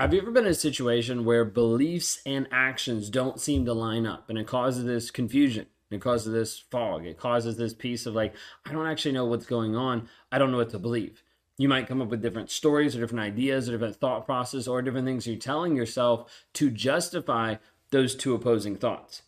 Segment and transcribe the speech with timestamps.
[0.00, 4.06] Have you ever been in a situation where beliefs and actions don't seem to line
[4.06, 5.66] up and it causes this confusion?
[5.90, 7.04] It causes this fog.
[7.04, 8.34] It causes this piece of like,
[8.64, 10.08] I don't actually know what's going on.
[10.32, 11.22] I don't know what to believe.
[11.58, 14.80] You might come up with different stories or different ideas or different thought process or
[14.80, 17.56] different things you're telling yourself to justify
[17.90, 19.20] those two opposing thoughts.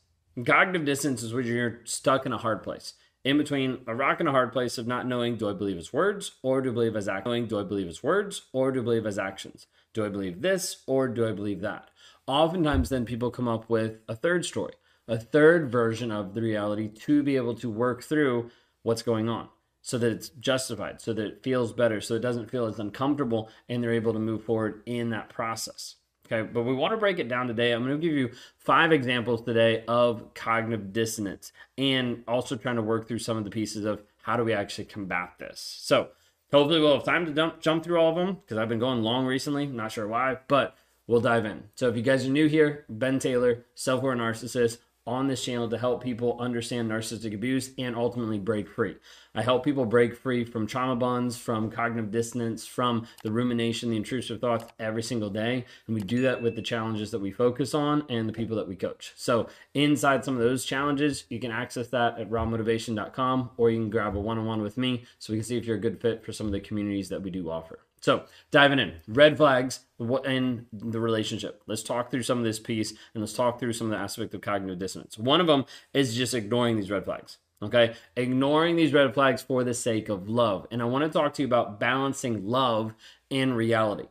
[0.43, 2.95] Cognitive dissonance is where you're stuck in a hard place
[3.25, 5.93] in between a rock and a hard place of not knowing do I believe his
[5.93, 7.48] words or do I believe his actions?
[7.48, 9.67] Do I believe his words or do I believe his actions?
[9.94, 11.90] Do I believe this or do I believe that?
[12.27, 14.75] Oftentimes, then people come up with a third story,
[15.08, 18.50] a third version of the reality to be able to work through
[18.82, 19.49] what's going on
[19.82, 23.50] so that it's justified, so that it feels better, so it doesn't feel as uncomfortable,
[23.68, 25.96] and they're able to move forward in that process.
[26.26, 27.72] Okay, but we want to break it down today.
[27.72, 32.83] I'm going to give you five examples today of cognitive dissonance and also trying to
[32.83, 35.61] work through some of the pieces of how do we actually combat this.
[35.61, 36.08] So,
[36.53, 39.03] hopefully, we'll have time to jump, jump through all of them because I've been going
[39.03, 39.66] long recently.
[39.66, 41.64] Not sure why, but we'll dive in.
[41.74, 45.69] So, if you guys are new here, Ben Taylor, self aware narcissist, on this channel
[45.69, 48.97] to help people understand narcissistic abuse and ultimately break free.
[49.34, 53.97] I help people break free from trauma bonds, from cognitive dissonance, from the rumination, the
[53.97, 55.64] intrusive thoughts every single day.
[55.86, 58.69] And we do that with the challenges that we focus on and the people that
[58.69, 59.12] we coach.
[59.17, 63.91] So, inside some of those challenges, you can access that at rawmotivations.com or you can
[63.91, 66.00] grab a one on one with me so we can see if you're a good
[66.00, 67.81] fit for some of the communities that we do offer.
[68.03, 69.81] So, diving in, red flags
[70.25, 71.62] in the relationship.
[71.69, 74.34] Let's talk through some of this piece and let's talk through some of the aspect
[74.34, 75.17] of cognitive dissonance.
[75.17, 77.39] One of them is just ignoring these red flags.
[77.62, 80.67] Okay, ignoring these red flags for the sake of love.
[80.72, 82.92] And I want to talk to you about balancing love
[83.31, 84.09] and reality.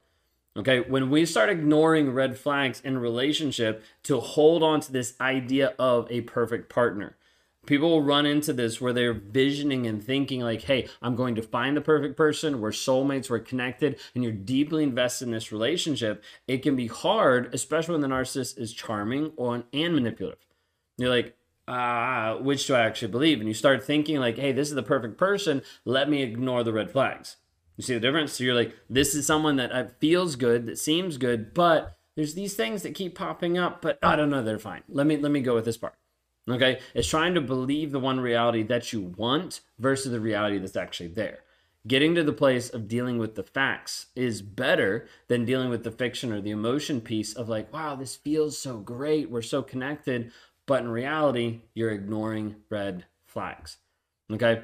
[0.56, 5.74] Okay, when we start ignoring red flags in relationship to hold on to this idea
[5.78, 7.18] of a perfect partner,
[7.66, 11.42] people will run into this where they're visioning and thinking like hey i'm going to
[11.42, 12.60] find the perfect person.
[12.60, 13.30] We're soulmates.
[13.30, 14.00] We're connected.
[14.16, 16.24] And you're deeply invested in this relationship.
[16.48, 20.46] It can be hard especially when the narcissist is charming or and manipulative.
[20.98, 21.36] You're like
[21.68, 23.40] ah which do i actually believe?
[23.40, 25.62] And you start thinking like hey this is the perfect person.
[25.86, 27.38] Let me ignore the red flags.
[27.78, 28.34] You see the difference?
[28.34, 32.34] So you're like this is someone that uh, feels good that seems good but there's
[32.34, 34.82] these things that keep popping up but i don't know they're fine.
[34.90, 35.94] Let me let me go with this part
[36.50, 36.80] Okay?
[36.94, 41.10] It's trying to believe the one reality that you want versus the reality that's actually
[41.10, 41.40] there.
[41.88, 45.92] Getting to the place of dealing with the facts is better than dealing with the
[45.92, 49.32] fiction or the emotion piece of like, wow, this feels so great.
[49.32, 50.32] We're so connected.
[50.68, 53.78] But in reality, you're ignoring red flags.
[54.32, 54.62] Okay?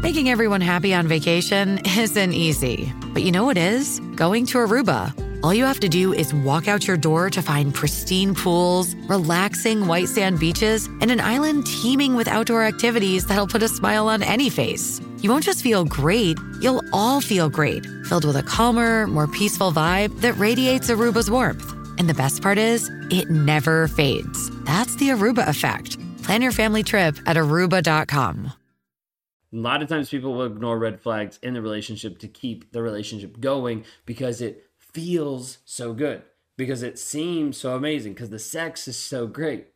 [0.00, 2.92] Making everyone happy on vacation isn't easy.
[3.12, 4.00] But you know what is?
[4.16, 5.31] Going to Aruba.
[5.42, 9.88] All you have to do is walk out your door to find pristine pools, relaxing
[9.88, 14.22] white sand beaches, and an island teeming with outdoor activities that'll put a smile on
[14.22, 15.00] any face.
[15.18, 19.72] You won't just feel great, you'll all feel great, filled with a calmer, more peaceful
[19.72, 21.68] vibe that radiates Aruba's warmth.
[21.98, 24.48] And the best part is, it never fades.
[24.62, 25.98] That's the Aruba effect.
[26.22, 28.52] Plan your family trip at aruba.com.
[29.54, 32.80] A lot of times people will ignore red flags in the relationship to keep the
[32.80, 36.22] relationship going because it feels so good
[36.56, 39.68] because it seems so amazing because the sex is so great.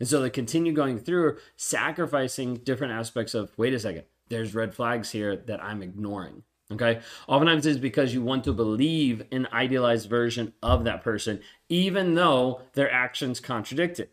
[0.00, 4.74] And so they continue going through, sacrificing different aspects of wait a second, there's red
[4.74, 6.42] flags here that I'm ignoring.
[6.72, 7.00] Okay.
[7.28, 12.62] Oftentimes it's because you want to believe an idealized version of that person, even though
[12.72, 14.10] their actions contradict it.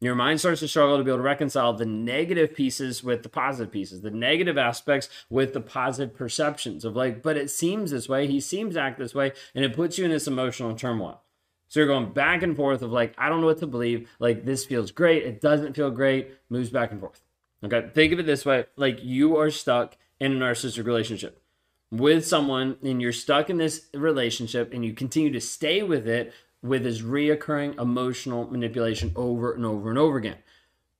[0.00, 3.28] Your mind starts to struggle to be able to reconcile the negative pieces with the
[3.28, 8.08] positive pieces, the negative aspects with the positive perceptions of like, but it seems this
[8.08, 11.22] way, he seems to act this way, and it puts you in this emotional turmoil.
[11.66, 14.08] So you're going back and forth of like, I don't know what to believe.
[14.20, 15.24] Like, this feels great.
[15.24, 16.32] It doesn't feel great.
[16.48, 17.20] Moves back and forth.
[17.62, 17.90] Okay.
[17.92, 21.42] Think of it this way like, you are stuck in a narcissistic relationship
[21.90, 26.32] with someone, and you're stuck in this relationship, and you continue to stay with it
[26.62, 30.38] with his reoccurring emotional manipulation over and over and over again.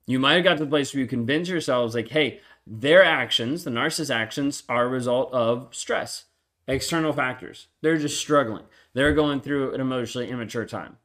[0.07, 3.65] You might have got to the place where you convince yourselves, like, hey, their actions,
[3.65, 6.25] the narcissist actions, are a result of stress,
[6.67, 7.67] external factors.
[7.83, 8.65] They're just struggling.
[8.95, 10.97] They're going through an emotionally immature time.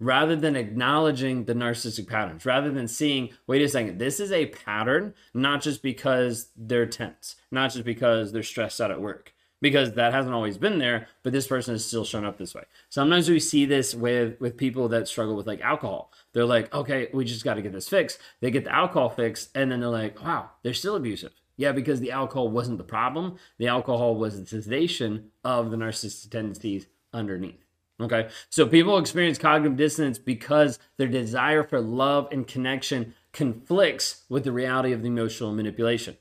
[0.00, 4.46] Rather than acknowledging the narcissistic patterns, rather than seeing, wait a second, this is a
[4.46, 9.92] pattern, not just because they're tense, not just because they're stressed out at work because
[9.94, 12.64] that hasn't always been there but this person has still shown up this way.
[12.88, 16.12] Sometimes we see this with with people that struggle with like alcohol.
[16.32, 18.18] They're like okay we just got to get this fixed.
[18.40, 21.32] They get the alcohol fixed and then they're like wow they're still abusive.
[21.56, 23.38] Yeah because the alcohol wasn't the problem.
[23.58, 27.64] The alcohol was the cessation of the narcissistic tendencies underneath
[28.00, 28.28] okay?
[28.48, 34.52] So people experience cognitive dissonance because their desire for love and connection conflicts with the
[34.52, 36.16] reality of the emotional manipulation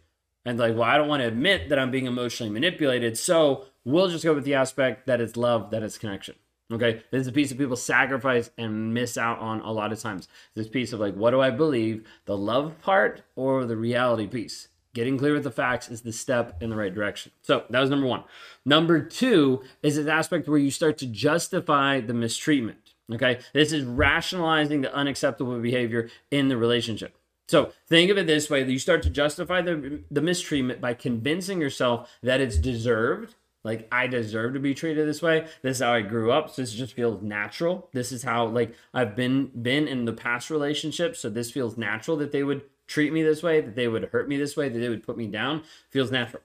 [0.48, 3.18] and like, well, I don't want to admit that I'm being emotionally manipulated.
[3.18, 6.36] So we'll just go with the aspect that it's love, that it's connection.
[6.72, 10.00] Okay, this is a piece of people sacrifice and miss out on a lot of
[10.00, 10.28] times.
[10.56, 12.06] This piece of like, what do I believe?
[12.26, 14.70] The love part or the reality piece?
[14.94, 17.32] Getting clear with the facts is the step in the right direction.
[17.42, 18.24] So that was number one.
[18.66, 22.94] Number two is this aspect where you start to justify the mistreatment.
[23.14, 27.17] Okay, this is rationalizing the unacceptable behavior in the relationship.
[27.48, 31.62] So think of it this way: you start to justify the the mistreatment by convincing
[31.62, 33.36] yourself that it's deserved
[33.68, 35.46] like I deserve to be treated this way.
[35.62, 36.50] This is how I grew up.
[36.50, 37.90] So this just feels natural.
[37.92, 41.20] This is how like I've been been in the past relationships.
[41.20, 44.30] So this feels natural that they would treat me this way, that they would hurt
[44.30, 45.64] me this way, that they would put me down.
[45.90, 46.44] Feels natural.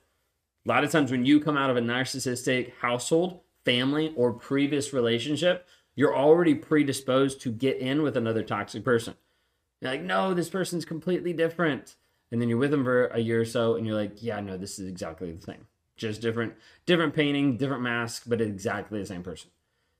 [0.65, 4.91] A lot of times when you come out of a narcissistic household, family, or previous
[4.91, 5.65] relationship,
[5.95, 9.15] you're already predisposed to get in with another toxic person.
[9.83, 11.95] You're like, no, this person's completely different.
[12.31, 14.57] And then you're with them for a year or so, and you're like, yeah, no,
[14.57, 15.67] this is exactly the same.
[15.97, 16.53] Just different
[16.85, 19.51] different painting different mask but exactly the same person.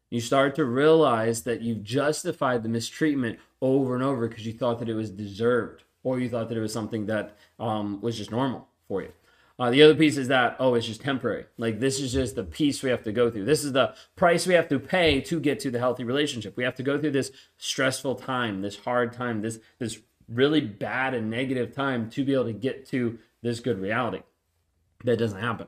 [0.09, 4.79] You start to realize that you've justified the mistreatment over and over because you thought
[4.79, 8.31] that it was deserved or you thought that it was something that um, was just
[8.31, 9.11] normal for you
[9.59, 11.45] uh, the other piece is that oh it's just temporary.
[11.57, 13.45] Like this is just the piece we have to go through.
[13.45, 16.57] This is the price we have to pay to get to the healthy relationship.
[16.57, 21.13] We have to go through this stressful time this hard time this this really bad
[21.13, 24.21] and negative time to be able to get to this good reality.
[25.03, 25.67] That doesn't happen.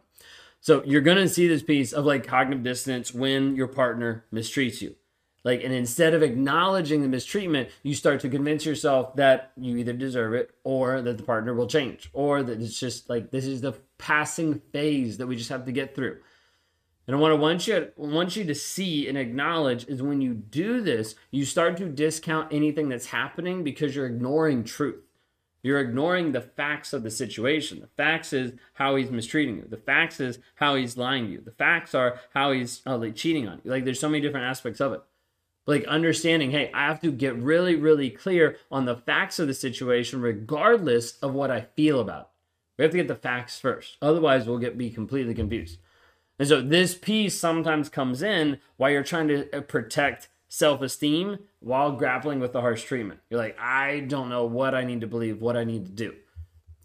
[0.61, 4.81] So you're going to see this piece of like cognitive dissonance when your partner mistreats
[4.81, 4.95] you.
[5.45, 9.94] Like, and instead of acknowledging the mistreatment, you start to convince yourself that you either
[9.94, 13.62] deserve it or that the partner will change or that it's just like this is
[13.62, 16.18] the passing phase that we just have to get through.
[17.07, 20.81] And what I want you, want you to see and acknowledge is when you do
[20.81, 25.03] this, you start to discount anything that's happening because you're ignoring truth.
[25.62, 27.81] You're ignoring the facts of the situation.
[27.81, 29.65] The facts is how he's mistreating you.
[29.69, 31.42] The facts is how he's lying to you.
[31.42, 33.69] The facts are how he's uh, like cheating on you.
[33.69, 35.01] Like there's so many different aspects of it.
[35.67, 39.53] Like understanding, hey, I have to get really, really clear on the facts of the
[39.53, 42.21] situation, regardless of what I feel about.
[42.21, 42.27] It.
[42.77, 43.97] We have to get the facts first.
[44.01, 45.79] Otherwise, we'll get be completely confused.
[46.38, 51.39] And so this piece sometimes comes in while you're trying to uh, protect self esteem
[51.59, 53.21] while grappling with the harsh treatment.
[53.29, 56.15] You're like, I don't know what I need to believe, what I need to do.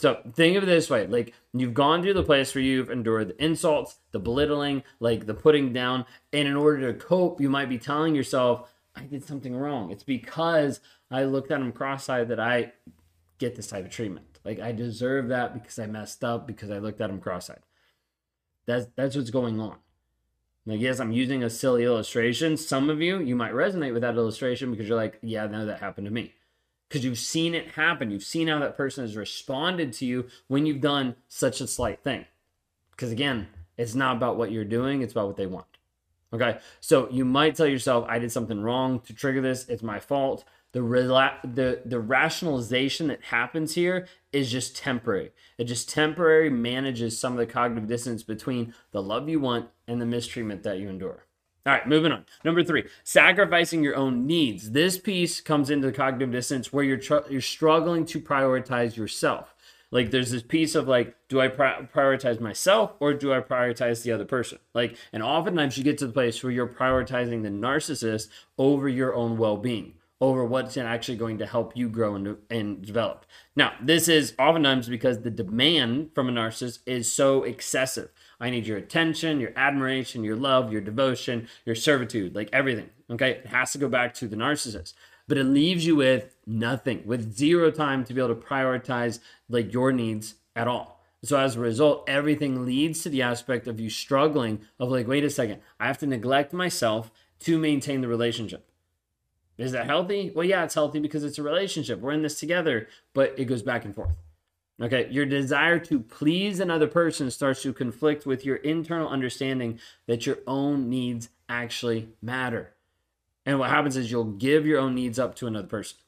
[0.00, 3.29] So think of it this way like you've gone through the place where you've endured
[3.29, 6.06] the insults, the belittling, like the putting down.
[6.32, 9.91] And in order to cope, you might be telling yourself, I did something wrong.
[9.91, 10.81] It's because
[11.11, 12.73] I looked at him cross eyed that I
[13.37, 14.38] get this type of treatment.
[14.43, 17.61] Like I deserve that because I messed up, because I looked at him cross eyed.
[18.64, 19.76] That's, that's what's going on.
[20.64, 22.56] Now, yes, I'm using a silly illustration.
[22.56, 25.81] Some of you, you might resonate with that illustration because you're like, yeah, no, that
[25.81, 26.32] happened to me.
[26.91, 28.11] Because you've seen it happen.
[28.11, 32.03] You've seen how that person has responded to you when you've done such a slight
[32.03, 32.27] thing.
[32.91, 33.47] Because again,
[33.79, 35.67] it's not about what you're doing, it's about what they want.
[36.33, 36.59] Okay.
[36.81, 39.69] So you might tell yourself, I did something wrong to trigger this.
[39.69, 45.33] It's my fault the rela- the the rationalization that happens here is just temporary.
[45.59, 50.01] It just temporary manages some of the cognitive dissonance between the love you want and
[50.01, 51.25] the mistreatment that you endure.
[51.67, 52.25] All right, moving on.
[52.43, 54.71] Number three, sacrificing your own needs.
[54.71, 59.55] This piece comes into the cognitive dissonance where you're tr- you're struggling to prioritize yourself.
[59.91, 64.03] Like there's this piece of like, do I pri- prioritize myself or do I prioritize
[64.03, 64.59] the other person?
[64.73, 69.14] Like, and oftentimes you get to the place where you're prioritizing the narcissist over your
[69.14, 73.25] own well-being over what's actually going to help you grow and, and develop.
[73.57, 78.11] Now, this is oftentimes because the demand from a narcissist is so excessive.
[78.39, 82.91] I need your attention, your admiration, your love, your devotion, your servitude, like everything.
[83.11, 83.31] Okay.
[83.31, 84.95] It has to go back to the narcissist.
[85.27, 89.73] But it leaves you with nothing, with zero time to be able to prioritize like
[89.73, 91.00] your needs at all.
[91.23, 95.25] So as a result, everything leads to the aspect of you struggling of like, wait
[95.25, 97.11] a second, I have to neglect myself
[97.41, 98.70] to maintain the relationship.
[99.61, 100.33] Is that healthy?
[100.35, 102.00] Well, yeah, it's healthy because it's a relationship.
[102.00, 104.11] We're in this together, but it goes back and forth.
[104.81, 110.25] Okay, your desire to please another person starts to conflict with your internal understanding that
[110.25, 112.73] your own needs actually matter.
[113.45, 115.99] And what happens is you'll give your own needs up to another person.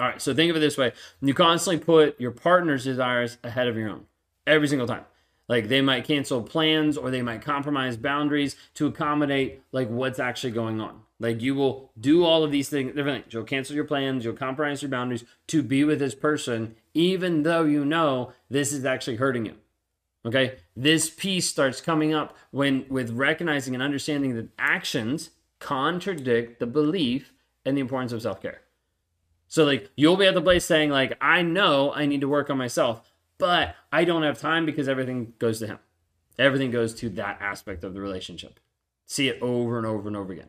[0.00, 3.68] All right, so think of it this way you constantly put your partner's desires ahead
[3.68, 4.06] of your own
[4.44, 5.04] every single time.
[5.48, 10.50] Like they might cancel plans or they might compromise boundaries to accommodate like what's actually
[10.50, 11.02] going on.
[11.18, 13.34] Like you will do all of these things, different things.
[13.34, 17.64] You'll cancel your plans, you'll compromise your boundaries to be with this person, even though
[17.64, 19.54] you know this is actually hurting you.
[20.26, 20.58] Okay.
[20.76, 27.32] This piece starts coming up when with recognizing and understanding that actions contradict the belief
[27.64, 28.60] and the importance of self-care.
[29.48, 32.50] So like you'll be at the place saying, like, I know I need to work
[32.50, 33.00] on myself,
[33.38, 35.78] but I don't have time because everything goes to him.
[36.38, 38.60] Everything goes to that aspect of the relationship.
[39.06, 40.48] See it over and over and over again.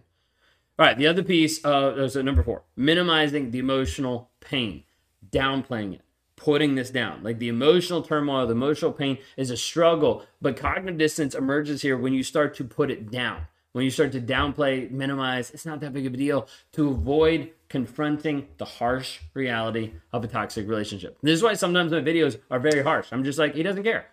[0.79, 4.83] All right, the other piece, uh, so number four, minimizing the emotional pain,
[5.31, 6.01] downplaying it,
[6.35, 7.23] putting this down.
[7.23, 11.97] Like the emotional turmoil, the emotional pain is a struggle, but cognitive dissonance emerges here
[11.97, 15.49] when you start to put it down, when you start to downplay, minimize.
[15.49, 20.27] It's not that big of a deal to avoid confronting the harsh reality of a
[20.27, 21.17] toxic relationship.
[21.23, 23.07] This is why sometimes my videos are very harsh.
[23.11, 24.05] I'm just like, he doesn't care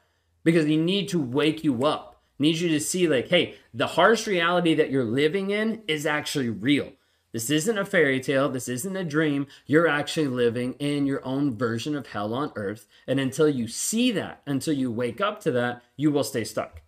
[0.44, 4.26] because you need to wake you up needs you to see like, hey, the harsh
[4.26, 6.92] reality that you're living in is actually real.
[7.32, 8.48] This isn't a fairy tale.
[8.48, 9.48] This isn't a dream.
[9.66, 12.86] You're actually living in your own version of hell on earth.
[13.08, 16.82] And until you see that, until you wake up to that, you will stay stuck.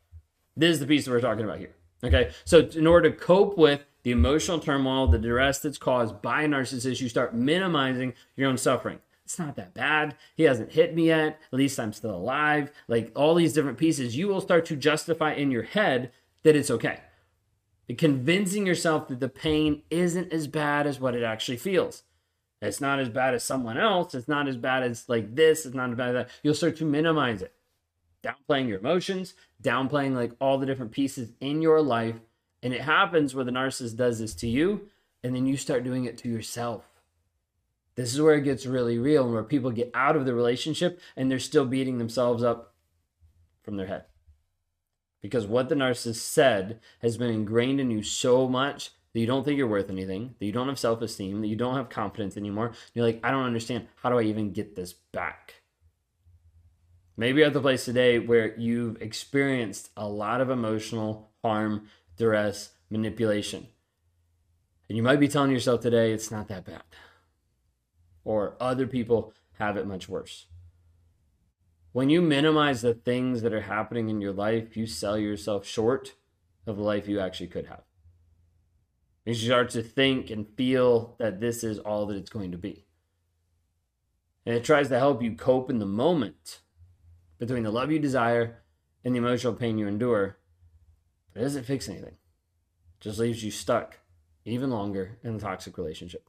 [0.56, 1.74] This is the piece that we're talking about here.
[2.04, 2.30] Okay.
[2.44, 6.48] So, in order to cope with the emotional turmoil, the duress that's caused by a
[6.48, 10.14] narcissist, you start minimizing your own suffering it's not that bad.
[10.37, 11.40] He hasn't hit me yet.
[11.52, 12.71] At least I'm still alive.
[12.87, 16.12] Like all these different pieces, you will start to justify in your head
[16.45, 17.00] that it's okay.
[17.99, 22.04] convincing yourself that the pain isn't as bad as what it actually feels.
[22.62, 24.14] It's not as bad as someone else.
[24.14, 25.66] It's not as bad as like this.
[25.66, 26.30] It's not as bad as that.
[26.45, 27.52] You'll start to minimize it.
[28.23, 32.21] Downplaying your emotions, downplaying like all the different pieces in your life.
[32.62, 34.88] And it happens where the narcissist does this to you,
[35.25, 36.85] and then you start doing it to yourself.
[37.96, 41.00] This is where it gets really real and where people get out of the relationship
[41.16, 42.74] and they're still beating themselves up
[43.62, 44.04] from their head.
[45.22, 49.44] Because what the narcissist said has been ingrained in you so much that you don't
[49.44, 52.36] think you're worth anything, that you don't have self esteem, that you don't have confidence
[52.36, 52.72] anymore.
[52.92, 53.88] You're like, I don't understand.
[53.96, 55.54] How do I even get this back?
[57.16, 61.88] Maybe you're at the place today where you've experienced a lot of emotional harm,
[62.18, 63.68] duress, manipulation.
[64.90, 66.82] And you might be telling yourself today, it's not that bad
[68.26, 70.47] or other people have it much worse.
[71.92, 76.14] When you minimize the things that are happening in your life, you sell yourself short
[76.66, 77.85] of the life you actually could have.
[79.25, 82.85] You start to think and feel that this is all that it's going to be.
[84.45, 86.61] And it tries to help you cope in the moment
[87.38, 88.62] between the love you desire
[89.04, 90.38] and the emotional pain you endure.
[91.33, 92.16] But it doesn't fix anything.
[92.16, 93.99] It just leaves you stuck
[94.45, 96.28] even longer in a toxic relationship.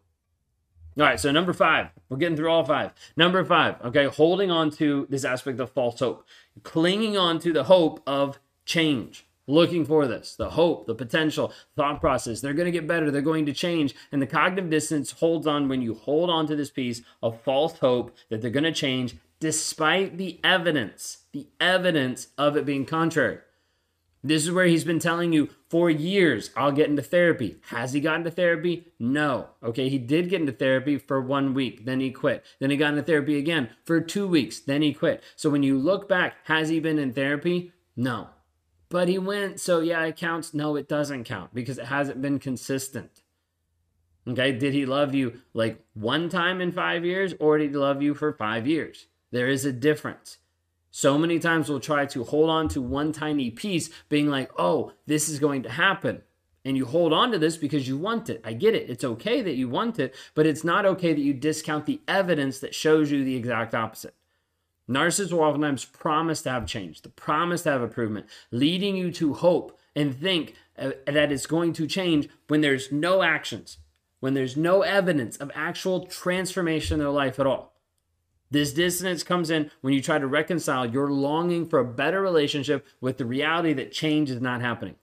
[0.97, 2.91] All right, so number five, we're getting through all five.
[3.15, 6.25] Number five, okay, holding on to this aspect of false hope,
[6.63, 12.01] clinging on to the hope of change, looking for this, the hope, the potential, thought
[12.01, 12.41] process.
[12.41, 13.93] They're going to get better, they're going to change.
[14.11, 17.77] And the cognitive dissonance holds on when you hold on to this piece of false
[17.77, 23.37] hope that they're going to change despite the evidence, the evidence of it being contrary.
[24.27, 27.61] This is where he's been telling you for years, I'll get into therapy.
[27.69, 28.87] Has he gotten into therapy?
[28.99, 29.47] No.
[29.63, 32.43] Okay, he did get into therapy for one week, then he quit.
[32.59, 35.23] Then he got into therapy again for two weeks, then he quit.
[35.37, 37.71] So when you look back, has he been in therapy?
[37.95, 38.27] No.
[38.89, 40.53] But he went, so yeah, it counts.
[40.53, 43.21] No, it doesn't count because it hasn't been consistent.
[44.27, 48.01] Okay, did he love you like one time in five years or did he love
[48.01, 49.07] you for five years?
[49.31, 50.37] There is a difference.
[50.91, 54.93] So many times we'll try to hold on to one tiny piece, being like, oh,
[55.05, 56.23] this is going to happen.
[56.65, 58.41] And you hold on to this because you want it.
[58.43, 58.89] I get it.
[58.89, 62.59] It's okay that you want it, but it's not okay that you discount the evidence
[62.59, 64.15] that shows you the exact opposite.
[64.89, 69.33] Narcissists will oftentimes promise to have change, the promise to have improvement, leading you to
[69.33, 73.77] hope and think uh, that it's going to change when there's no actions,
[74.19, 77.76] when there's no evidence of actual transformation in their life at all.
[78.49, 82.85] This dissonance comes in when you try to reconcile your longing for a better relationship
[83.01, 84.95] with the reality that change is not happening.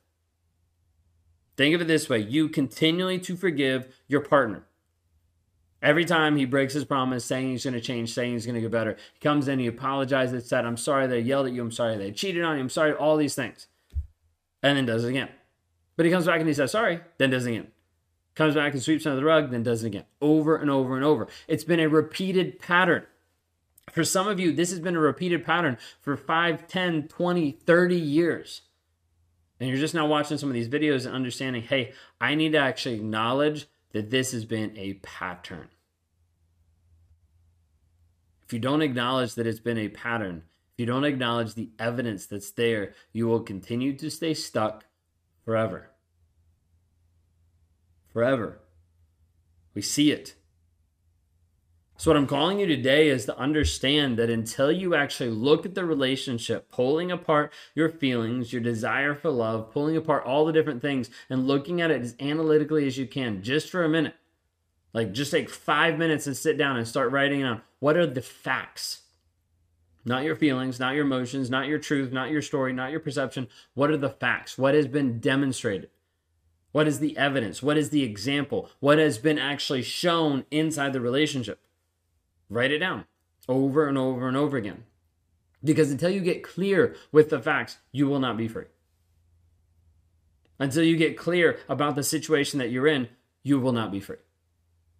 [1.56, 4.64] Think of it this way you continually to forgive your partner.
[5.82, 8.62] Every time he breaks his promise, saying he's going to change, saying he's going to
[8.62, 11.70] get better, he comes in, he apologizes, said, I'm sorry I yelled at you, I'm
[11.70, 13.66] sorry I cheated on you, I'm sorry, all these things.
[14.62, 15.28] And then does it again.
[15.96, 17.66] But he comes back and he says, sorry, then does it again.
[18.34, 20.06] Comes back and sweeps under the rug, then does it again.
[20.22, 21.28] Over and over and over.
[21.46, 23.04] It's been a repeated pattern.
[23.94, 27.94] For some of you, this has been a repeated pattern for 5, 10, 20, 30
[27.94, 28.62] years.
[29.60, 32.58] And you're just now watching some of these videos and understanding, hey, I need to
[32.58, 35.68] actually acknowledge that this has been a pattern.
[38.44, 42.26] If you don't acknowledge that it's been a pattern, if you don't acknowledge the evidence
[42.26, 44.86] that's there, you will continue to stay stuck
[45.44, 45.90] forever.
[48.12, 48.58] Forever.
[49.72, 50.34] We see it.
[52.04, 55.74] So, what I'm calling you today is to understand that until you actually look at
[55.74, 60.82] the relationship, pulling apart your feelings, your desire for love, pulling apart all the different
[60.82, 64.12] things, and looking at it as analytically as you can, just for a minute,
[64.92, 68.20] like just take five minutes and sit down and start writing down what are the
[68.20, 69.04] facts?
[70.04, 73.48] Not your feelings, not your emotions, not your truth, not your story, not your perception.
[73.72, 74.58] What are the facts?
[74.58, 75.88] What has been demonstrated?
[76.70, 77.62] What is the evidence?
[77.62, 78.68] What is the example?
[78.80, 81.60] What has been actually shown inside the relationship?
[82.48, 83.04] Write it down
[83.48, 84.84] over and over and over again.
[85.62, 88.66] Because until you get clear with the facts, you will not be free.
[90.58, 93.08] Until you get clear about the situation that you're in,
[93.42, 94.18] you will not be free.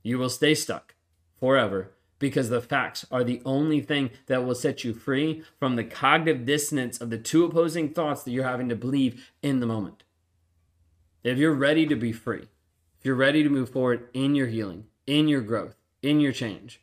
[0.03, 0.95] You will stay stuck
[1.39, 5.85] forever because the facts are the only thing that will set you free from the
[5.85, 10.03] cognitive dissonance of the two opposing thoughts that you're having to believe in the moment.
[11.23, 12.49] If you're ready to be free,
[12.99, 16.81] if you're ready to move forward in your healing, in your growth, in your change,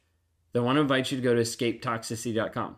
[0.53, 2.77] then I want to invite you to go to escapetoxicity.com.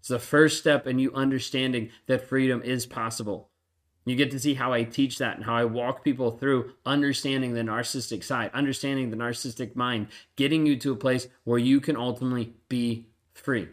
[0.00, 3.50] It's the first step in you understanding that freedom is possible.
[4.04, 7.54] You get to see how I teach that and how I walk people through understanding
[7.54, 11.96] the narcissistic side, understanding the narcissistic mind, getting you to a place where you can
[11.96, 13.68] ultimately be free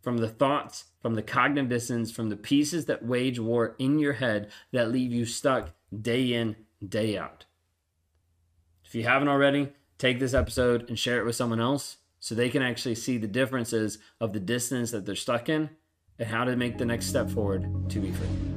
[0.00, 4.14] from the thoughts, from the cognitive dissonance, from the pieces that wage war in your
[4.14, 6.54] head that leave you stuck day in,
[6.86, 7.44] day out.
[8.84, 12.48] If you haven't already, take this episode and share it with someone else so they
[12.48, 15.70] can actually see the differences of the dissonance that they're stuck in
[16.18, 18.47] and how to make the next step forward to be free.